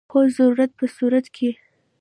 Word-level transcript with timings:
هو، 0.11 0.19
د 0.25 0.27
ضرورت 0.37 0.71
په 0.79 0.85
صورت 0.97 1.25
کې 1.35 1.49